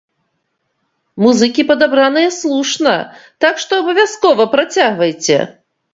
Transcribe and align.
Музыкі 1.23 1.65
падабраныя 1.73 2.29
слушна, 2.39 2.95
так 3.45 3.53
што 3.65 3.71
абавязкова 3.85 4.43
працягвайце! 4.55 5.37